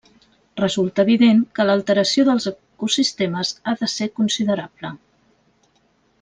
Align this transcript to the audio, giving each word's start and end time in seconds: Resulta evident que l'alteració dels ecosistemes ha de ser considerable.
Resulta 0.59 1.03
evident 1.07 1.43
que 1.59 1.65
l'alteració 1.69 2.25
dels 2.31 2.49
ecosistemes 2.53 3.53
ha 3.73 3.77
de 3.83 3.91
ser 3.99 4.09
considerable. 4.23 4.95